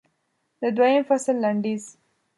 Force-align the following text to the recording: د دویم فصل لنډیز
د 0.61 0.63
دویم 0.75 1.03
فصل 1.09 1.35
لنډیز 1.43 1.83